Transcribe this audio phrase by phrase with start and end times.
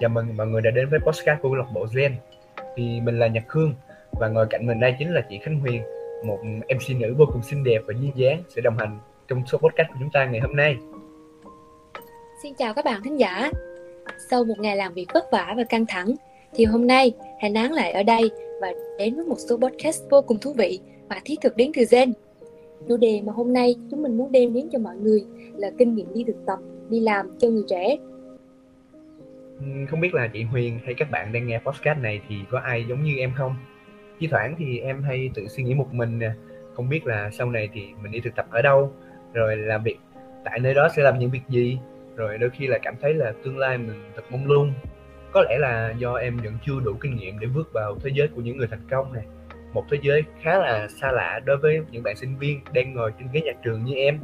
[0.00, 2.12] Dạ chào mừng mọi người đã đến với podcast của câu lạc bộ Gen.
[2.76, 3.74] Thì mình là Nhật Khương
[4.20, 5.82] và ngồi cạnh mình đây chính là chị Khánh Huyền,
[6.26, 8.98] một MC nữ vô cùng xinh đẹp và duyên dáng sẽ đồng hành
[9.28, 10.76] trong số podcast của chúng ta ngày hôm nay.
[12.42, 13.50] Xin chào các bạn thính giả.
[14.30, 16.14] Sau một ngày làm việc vất vả và căng thẳng,
[16.54, 20.22] thì hôm nay hãy nán lại ở đây và đến với một số podcast vô
[20.22, 22.12] cùng thú vị và thiết thực đến từ Gen.
[22.88, 25.24] Chủ đề mà hôm nay chúng mình muốn đem đến cho mọi người
[25.56, 27.96] là kinh nghiệm đi thực tập, đi làm cho người trẻ
[29.90, 32.84] không biết là chị Huyền hay các bạn đang nghe podcast này thì có ai
[32.84, 33.56] giống như em không?
[34.20, 36.30] Chi thoảng thì em hay tự suy nghĩ một mình nè,
[36.74, 38.92] không biết là sau này thì mình đi thực tập ở đâu,
[39.32, 39.98] rồi làm việc
[40.44, 41.78] tại nơi đó sẽ làm những việc gì,
[42.16, 44.72] rồi đôi khi là cảm thấy là tương lai mình thật mong lung.
[45.32, 48.28] Có lẽ là do em vẫn chưa đủ kinh nghiệm để bước vào thế giới
[48.28, 49.24] của những người thành công này,
[49.72, 53.12] một thế giới khá là xa lạ đối với những bạn sinh viên đang ngồi
[53.18, 54.18] trên ghế nhà trường như em.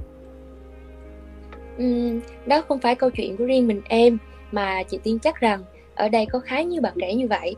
[1.78, 4.18] Ừ, đó không phải câu chuyện của riêng mình em
[4.54, 7.56] mà chị tin chắc rằng ở đây có khá nhiều bạn trẻ như vậy.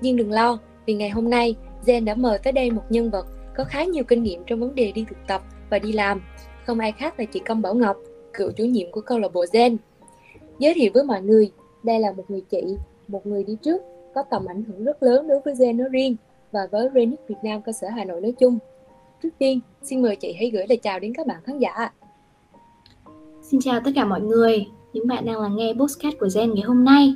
[0.00, 3.26] Nhưng đừng lo, vì ngày hôm nay Zen đã mời tới đây một nhân vật
[3.56, 6.22] có khá nhiều kinh nghiệm trong vấn đề đi thực tập và đi làm.
[6.66, 7.96] Không ai khác là chị Công Bảo Ngọc,
[8.32, 9.76] cựu chủ nhiệm của câu lạc bộ Zen.
[10.58, 11.50] Giới thiệu với mọi người,
[11.82, 12.76] đây là một người chị,
[13.08, 13.82] một người đi trước,
[14.14, 16.16] có tầm ảnh hưởng rất lớn đối với Zen nói riêng
[16.52, 18.58] và với Renix Việt Nam cơ sở Hà Nội nói chung.
[19.22, 21.90] Trước tiên, xin mời chị hãy gửi lời chào đến các bạn khán giả.
[23.42, 26.64] Xin chào tất cả mọi người, những bạn đang lắng nghe podcast của Gen ngày
[26.64, 27.14] hôm nay.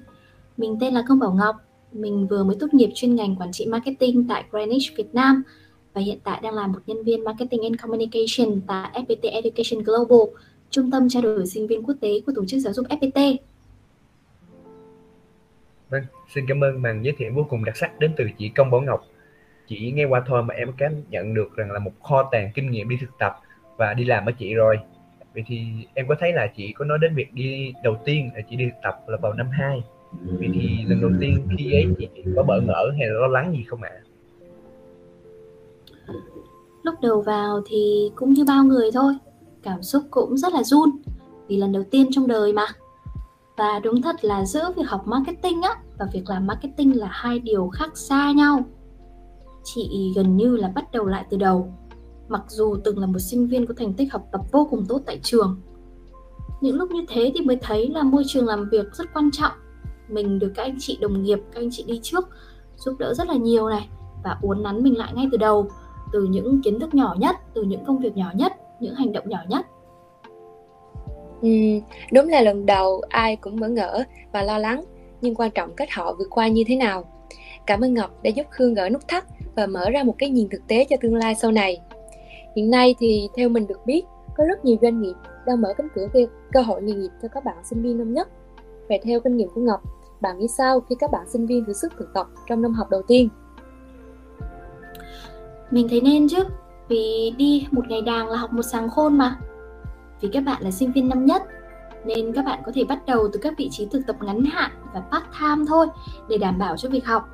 [0.56, 1.56] Mình tên là Công Bảo Ngọc,
[1.92, 5.42] mình vừa mới tốt nghiệp chuyên ngành quản trị marketing tại Greenwich Việt Nam
[5.94, 10.34] và hiện tại đang là một nhân viên marketing and communication tại FPT Education Global,
[10.70, 13.36] trung tâm trao đổi sinh viên quốc tế của tổ chức giáo dục FPT.
[15.90, 16.02] Vâng,
[16.34, 18.80] xin cảm ơn màn giới thiệu vô cùng đặc sắc đến từ chị Công Bảo
[18.80, 19.04] Ngọc.
[19.68, 22.70] Chỉ nghe qua thôi mà em cảm nhận được rằng là một kho tàng kinh
[22.70, 23.40] nghiệm đi thực tập
[23.76, 24.76] và đi làm ở chị rồi
[25.34, 28.40] vậy thì em có thấy là chị có nói đến việc đi đầu tiên là
[28.50, 29.82] chị đi thực tập là vào năm 2
[30.22, 33.52] vậy thì lần đầu tiên khi ấy chị có bỡ ngỡ hay là lo lắng
[33.52, 33.90] gì không ạ?
[33.92, 34.00] À?
[36.82, 39.14] lúc đầu vào thì cũng như bao người thôi
[39.62, 40.90] cảm xúc cũng rất là run
[41.48, 42.66] vì lần đầu tiên trong đời mà.
[43.56, 47.38] Và đúng thật là giữa việc học marketing á và việc làm marketing là hai
[47.38, 48.64] điều khác xa nhau.
[49.64, 51.74] Chị gần như là bắt đầu lại từ đầu
[52.28, 55.00] mặc dù từng là một sinh viên có thành tích học tập vô cùng tốt
[55.06, 55.60] tại trường.
[56.60, 59.52] Những lúc như thế thì mới thấy là môi trường làm việc rất quan trọng.
[60.08, 62.28] Mình được các anh chị đồng nghiệp, các anh chị đi trước
[62.76, 63.88] giúp đỡ rất là nhiều này
[64.24, 65.68] và uốn nắn mình lại ngay từ đầu,
[66.12, 69.28] từ những kiến thức nhỏ nhất, từ những công việc nhỏ nhất, những hành động
[69.28, 69.66] nhỏ nhất.
[71.42, 71.48] Ừ,
[72.12, 74.84] đúng là lần đầu ai cũng bỡ ngỡ và lo lắng,
[75.20, 77.04] nhưng quan trọng cách họ vượt qua như thế nào.
[77.66, 79.24] Cảm ơn Ngọc đã giúp Khương gỡ nút thắt
[79.56, 81.80] và mở ra một cái nhìn thực tế cho tương lai sau này.
[82.56, 84.04] Hiện nay thì theo mình được biết,
[84.36, 85.14] có rất nhiều doanh nghiệp
[85.46, 86.20] đang mở cánh cửa cơ,
[86.52, 88.28] cơ hội nghề nghiệp cho các bạn sinh viên năm nhất.
[88.88, 89.82] Vậy theo kinh nghiệm của Ngọc,
[90.20, 92.90] bạn nghĩ sao khi các bạn sinh viên thử sức thực tập trong năm học
[92.90, 93.28] đầu tiên?
[95.70, 96.44] Mình thấy nên chứ,
[96.88, 99.38] vì đi một ngày đàng là học một sáng khôn mà.
[100.20, 101.42] Vì các bạn là sinh viên năm nhất,
[102.04, 104.70] nên các bạn có thể bắt đầu từ các vị trí thực tập ngắn hạn
[104.94, 105.86] và part time thôi
[106.28, 107.28] để đảm bảo cho việc học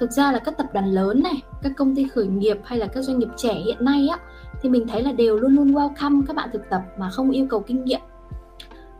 [0.00, 2.86] thực ra là các tập đoàn lớn này các công ty khởi nghiệp hay là
[2.86, 4.18] các doanh nghiệp trẻ hiện nay á,
[4.62, 7.46] thì mình thấy là đều luôn luôn welcome các bạn thực tập mà không yêu
[7.50, 8.00] cầu kinh nghiệm.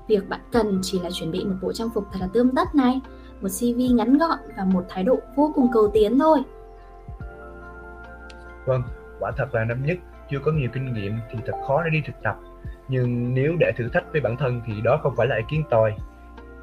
[0.09, 2.75] Việc bạn cần chỉ là chuẩn bị một bộ trang phục thật là tươm tất
[2.75, 3.01] này,
[3.41, 6.39] một cv ngắn gọn và một thái độ vô cùng cầu tiến thôi.
[8.67, 8.83] Vâng
[9.21, 9.99] quả thật là năm nhất
[10.31, 12.37] chưa có nhiều kinh nghiệm thì thật khó để đi thực tập.
[12.89, 15.63] Nhưng nếu để thử thách với bản thân thì đó không phải là ý kiến
[15.71, 15.95] tồi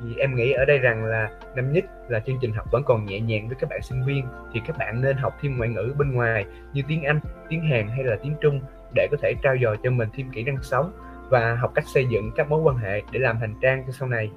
[0.03, 3.05] thì em nghĩ ở đây rằng là năm nhất là chương trình học vẫn còn
[3.05, 5.93] nhẹ nhàng với các bạn sinh viên thì các bạn nên học thêm ngoại ngữ
[5.97, 7.19] bên ngoài như tiếng Anh,
[7.49, 8.61] tiếng Hàn hay là tiếng Trung
[8.95, 10.91] để có thể trao dồi cho mình thêm kỹ năng sống
[11.29, 14.07] và học cách xây dựng các mối quan hệ để làm hành trang cho sau
[14.07, 14.29] này.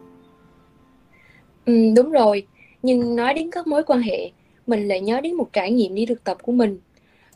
[1.67, 2.47] Ừ, đúng rồi,
[2.83, 4.31] nhưng nói đến các mối quan hệ,
[4.67, 6.79] mình lại nhớ đến một trải nghiệm đi thực tập của mình.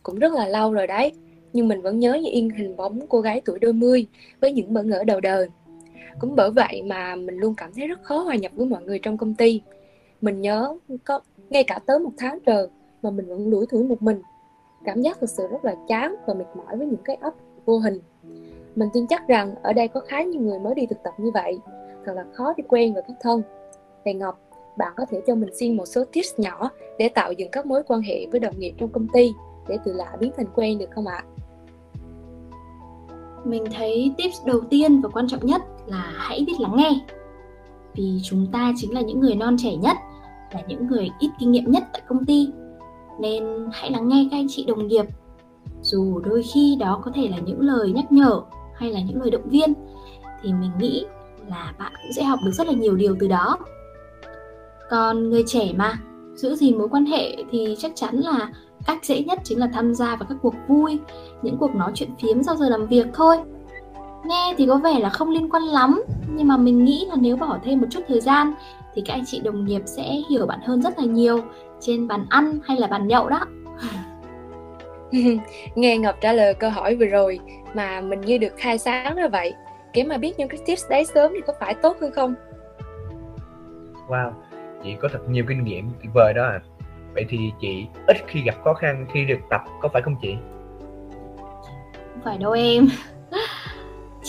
[0.03, 1.13] Cũng rất là lâu rồi đấy,
[1.53, 4.07] nhưng mình vẫn nhớ như yên hình bóng cô gái tuổi đôi mươi
[4.41, 5.49] với những bỡ ngỡ đầu đời
[6.21, 8.99] cũng bởi vậy mà mình luôn cảm thấy rất khó hòa nhập với mọi người
[8.99, 9.63] trong công ty.
[10.21, 11.21] Mình nhớ có,
[11.51, 12.67] ngay cả tới một tháng trời
[13.03, 14.23] mà mình vẫn lủi thủi một mình.
[14.85, 17.35] Cảm giác thực sự rất là chán và mệt mỏi với những cái ấp
[17.65, 18.01] vô hình.
[18.77, 21.31] Mình tin chắc rằng ở đây có khá nhiều người mới đi thực tập như
[21.35, 21.59] vậy.
[22.05, 23.43] Thật là khó đi quen và kết thân.
[24.05, 24.41] Thầy ngọc,
[24.79, 27.83] bạn có thể cho mình xin một số tips nhỏ để tạo dựng các mối
[27.83, 29.33] quan hệ với đồng nghiệp trong công ty
[29.69, 31.25] để từ lạ biến thành quen được không ạ?
[33.45, 37.01] Mình thấy tips đầu tiên và quan trọng nhất là hãy biết lắng nghe.
[37.95, 39.97] Vì chúng ta chính là những người non trẻ nhất,
[40.53, 42.49] là những người ít kinh nghiệm nhất tại công ty,
[43.21, 45.07] nên hãy lắng nghe các anh chị đồng nghiệp.
[45.83, 48.41] Dù đôi khi đó có thể là những lời nhắc nhở
[48.77, 49.73] hay là những lời động viên,
[50.43, 51.05] thì mình nghĩ
[51.49, 53.59] là bạn cũng sẽ học được rất là nhiều điều từ đó.
[54.91, 55.99] Còn người trẻ mà,
[56.35, 58.53] giữ gìn mối quan hệ thì chắc chắn là
[58.87, 60.99] cách dễ nhất chính là tham gia vào các cuộc vui,
[61.43, 63.37] những cuộc nói chuyện phiếm sau giờ làm việc thôi
[64.25, 67.37] nghe thì có vẻ là không liên quan lắm nhưng mà mình nghĩ là nếu
[67.37, 68.55] bỏ thêm một chút thời gian
[68.95, 71.41] thì các anh chị đồng nghiệp sẽ hiểu bạn hơn rất là nhiều
[71.81, 73.41] trên bàn ăn hay là bàn nhậu đó.
[75.75, 77.41] Nghe ngọc trả lời câu hỏi vừa rồi
[77.75, 79.55] mà mình như được khai sáng ra vậy
[79.93, 82.35] kể mà biết những cái tips đấy sớm thì có phải tốt hơn không?
[84.09, 84.33] Wow
[84.85, 86.61] chị có thật nhiều kinh nghiệm tuyệt vời đó à.
[87.15, 90.37] Vậy thì chị ít khi gặp khó khăn khi được tập có phải không chị?
[91.93, 92.89] Không phải đâu em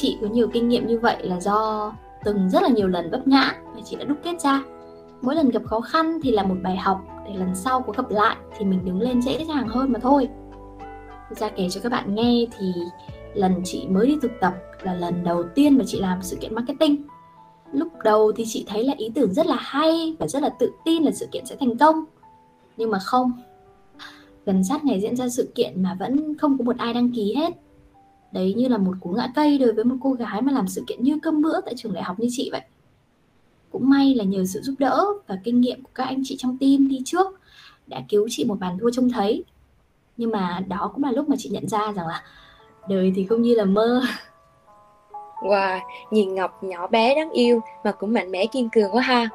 [0.02, 1.92] chị có nhiều kinh nghiệm như vậy là do
[2.24, 4.64] từng rất là nhiều lần vấp ngã và chị đã đúc kết ra.
[5.22, 8.12] Mỗi lần gặp khó khăn thì là một bài học để lần sau có gặp
[8.12, 10.30] lại thì mình đứng lên dễ dàng hơn mà thôi.
[11.30, 12.74] Ra kể cho các bạn nghe thì
[13.34, 16.56] lần chị mới đi thực tập là lần đầu tiên mà chị làm sự kiện
[16.56, 17.04] marketing.
[17.74, 20.72] Lúc đầu thì chị thấy là ý tưởng rất là hay và rất là tự
[20.86, 22.04] tin là sự kiện sẽ thành công.
[22.78, 23.32] Nhưng mà không.
[24.46, 27.36] Gần sát ngày diễn ra sự kiện mà vẫn không có một ai đăng ký
[27.36, 27.54] hết
[28.32, 30.84] đấy như là một cú ngã cây đối với một cô gái mà làm sự
[30.88, 32.62] kiện như cơm bữa tại trường đại học như chị vậy
[33.72, 36.58] cũng may là nhờ sự giúp đỡ và kinh nghiệm của các anh chị trong
[36.58, 37.40] team đi trước
[37.88, 39.44] đã cứu chị một bàn thua trông thấy
[40.18, 42.24] nhưng mà đó cũng là lúc mà chị nhận ra rằng là
[42.90, 44.02] đời thì không như là mơ
[45.42, 45.80] Wow,
[46.12, 49.30] nhìn Ngọc nhỏ bé đáng yêu mà cũng mạnh mẽ kiên cường quá ha.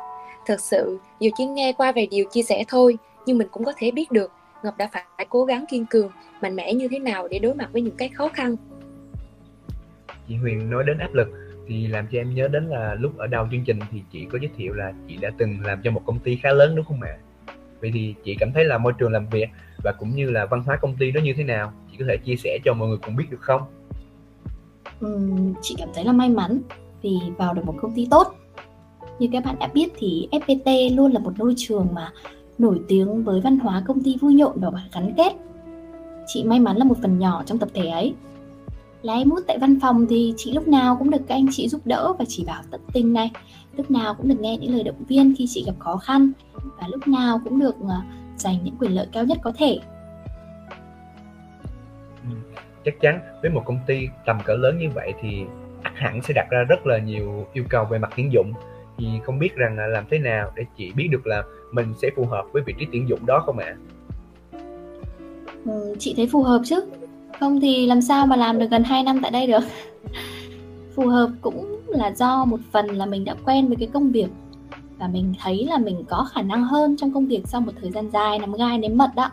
[0.47, 3.73] Thật sự, dù chỉ nghe qua vài điều chia sẻ thôi, nhưng mình cũng có
[3.77, 4.33] thể biết được
[4.63, 6.11] Ngọc đã phải cố gắng kiên cường,
[6.41, 8.57] mạnh mẽ như thế nào để đối mặt với những cái khó khăn.
[10.29, 11.29] Chị Huyền nói đến áp lực
[11.67, 14.39] thì làm cho em nhớ đến là lúc ở đầu chương trình thì chị có
[14.39, 17.03] giới thiệu là chị đã từng làm cho một công ty khá lớn đúng không
[17.03, 17.17] ạ?
[17.81, 19.49] Vậy thì chị cảm thấy là môi trường làm việc
[19.85, 21.73] và cũng như là văn hóa công ty nó như thế nào?
[21.91, 23.63] Chị có thể chia sẻ cho mọi người cùng biết được không?
[25.01, 25.19] Ừ,
[25.63, 26.61] chị cảm thấy là may mắn
[27.03, 28.35] vì vào được một công ty tốt.
[29.19, 32.13] Như các bạn đã biết thì FPT luôn là một môi trường mà
[32.59, 35.33] nổi tiếng với văn hóa công ty vui nhộn và gắn kết.
[36.27, 38.15] Chị may mắn là một phần nhỏ trong tập thể ấy.
[39.05, 41.69] Là em út tại văn phòng thì chị lúc nào cũng được các anh chị
[41.69, 43.31] giúp đỡ và chỉ bảo tận tình này.
[43.77, 46.31] Lúc nào cũng được nghe những lời động viên khi chị gặp khó khăn
[46.81, 47.97] và lúc nào cũng được ờ,
[48.37, 49.79] giành những quyền lợi cao nhất có thể.
[52.85, 55.45] Chắc chắn với một công ty tầm cỡ lớn như vậy thì
[55.83, 58.53] ắt hẳn sẽ đặt ra rất là nhiều yêu cầu về mặt tuyển dụng
[58.99, 61.43] thì không biết rằng là làm thế nào để chị biết được là
[61.73, 63.77] mình sẽ phù hợp với vị trí tuyển dụng đó không ạ?
[65.65, 66.85] Ừ, chị thấy phù hợp chứ
[67.41, 69.65] không thì làm sao mà làm được gần 2 năm tại đây được?
[70.95, 74.29] Phù hợp cũng là do một phần là mình đã quen với cái công việc.
[74.99, 77.91] Và mình thấy là mình có khả năng hơn trong công việc sau một thời
[77.91, 79.31] gian dài nắm gai nếm mật đó.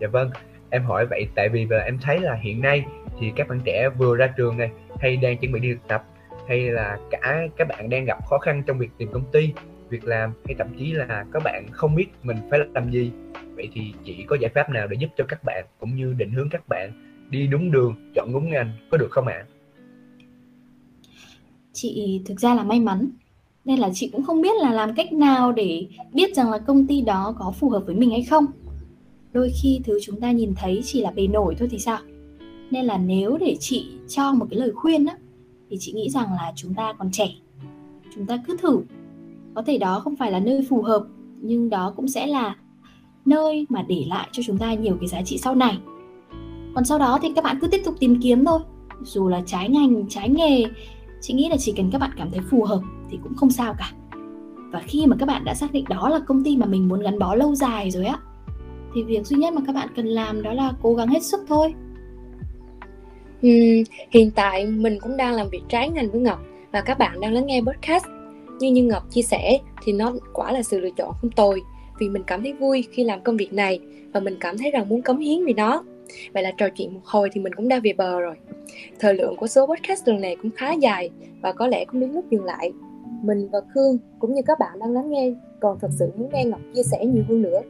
[0.00, 0.30] Dạ vâng
[0.70, 2.84] em hỏi vậy tại vì em thấy là hiện nay
[3.20, 4.70] thì các bạn trẻ vừa ra trường này
[5.00, 6.04] hay đang chuẩn bị đi thực tập,
[6.48, 9.52] hay là cả các bạn đang gặp khó khăn trong việc tìm công ty,
[9.88, 13.10] việc làm, hay thậm chí là các bạn không biết mình phải làm gì?
[13.58, 16.30] Vậy thì chị có giải pháp nào để giúp cho các bạn cũng như định
[16.30, 16.92] hướng các bạn
[17.30, 19.44] đi đúng đường, chọn đúng ngành, có được không ạ?
[21.72, 23.10] Chị thực ra là may mắn,
[23.64, 26.86] nên là chị cũng không biết là làm cách nào để biết rằng là công
[26.86, 28.46] ty đó có phù hợp với mình hay không.
[29.32, 31.98] Đôi khi thứ chúng ta nhìn thấy chỉ là bề nổi thôi thì sao?
[32.70, 35.16] Nên là nếu để chị cho một cái lời khuyên á,
[35.70, 37.28] thì chị nghĩ rằng là chúng ta còn trẻ,
[38.14, 38.80] chúng ta cứ thử.
[39.54, 41.06] Có thể đó không phải là nơi phù hợp,
[41.40, 42.56] nhưng đó cũng sẽ là
[43.24, 45.78] nơi mà để lại cho chúng ta nhiều cái giá trị sau này.
[46.74, 48.60] Còn sau đó thì các bạn cứ tiếp tục tìm kiếm thôi.
[49.02, 50.64] Dù là trái ngành trái nghề
[51.20, 53.74] chị nghĩ là chỉ cần các bạn cảm thấy phù hợp thì cũng không sao
[53.78, 53.92] cả.
[54.72, 57.00] Và khi mà các bạn đã xác định đó là công ty mà mình muốn
[57.00, 58.18] gắn bó lâu dài rồi á
[58.94, 61.40] thì việc duy nhất mà các bạn cần làm đó là cố gắng hết sức
[61.48, 61.74] thôi.
[63.42, 63.48] Ừ,
[64.10, 66.38] hiện tại mình cũng đang làm việc trái ngành với ngọc
[66.72, 68.04] và các bạn đang lắng nghe podcast.
[68.60, 71.62] Như như ngọc chia sẻ thì nó quả là sự lựa chọn không tồi
[71.98, 73.80] vì mình cảm thấy vui khi làm công việc này
[74.12, 75.84] và mình cảm thấy rằng muốn cống hiến vì nó.
[76.32, 78.34] Vậy là trò chuyện một hồi thì mình cũng đã về bờ rồi.
[78.98, 82.12] Thời lượng của số podcast lần này cũng khá dài và có lẽ cũng đến
[82.12, 82.72] lúc dừng lại.
[83.22, 86.44] Mình và khương cũng như các bạn đang lắng nghe còn thật sự muốn nghe
[86.44, 87.60] ngọc chia sẻ nhiều hơn nữa.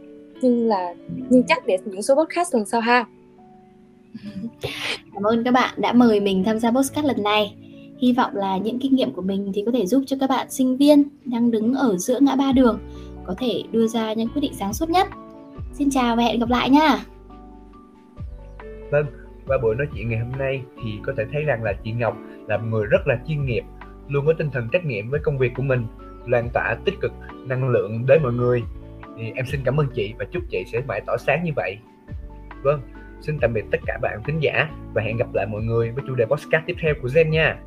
[0.42, 0.94] Nhưng là,
[1.30, 3.06] nhưng chắc để những số podcast lần sau ha.
[5.14, 7.54] Cảm ơn các bạn đã mời mình tham gia podcast lần này.
[7.98, 10.50] Hy vọng là những kinh nghiệm của mình thì có thể giúp cho các bạn
[10.50, 12.78] sinh viên đang đứng ở giữa ngã ba đường
[13.28, 15.08] có thể đưa ra những quyết định sáng suốt nhất.
[15.72, 16.98] Xin chào và hẹn gặp lại nha.
[18.90, 19.06] Vâng
[19.46, 22.16] qua buổi nói chuyện ngày hôm nay thì có thể thấy rằng là chị Ngọc
[22.46, 23.62] là một người rất là chuyên nghiệp,
[24.08, 25.86] luôn có tinh thần trách nhiệm với công việc của mình,
[26.26, 27.12] lan tỏa tích cực,
[27.46, 28.62] năng lượng đến mọi người.
[29.18, 31.78] Thì em xin cảm ơn chị và chúc chị sẽ mãi tỏ sáng như vậy.
[32.62, 32.80] Vâng
[33.20, 36.04] xin tạm biệt tất cả bạn khán giả và hẹn gặp lại mọi người với
[36.06, 37.58] chủ đề podcast tiếp theo của Zen nha.